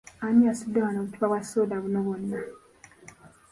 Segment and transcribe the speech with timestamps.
[0.25, 2.39] Ani yasudde wano obuccupa bwa sooda buno bwonna?